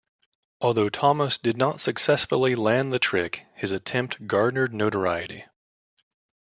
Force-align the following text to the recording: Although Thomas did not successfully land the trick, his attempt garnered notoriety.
Although 0.61 0.89
Thomas 0.89 1.37
did 1.37 1.57
not 1.57 1.79
successfully 1.79 2.55
land 2.55 2.91
the 2.91 2.97
trick, 2.97 3.45
his 3.53 3.71
attempt 3.71 4.25
garnered 4.25 4.73
notoriety. 4.73 5.45